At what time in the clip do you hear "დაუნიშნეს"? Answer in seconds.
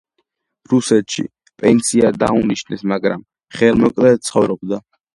2.25-2.85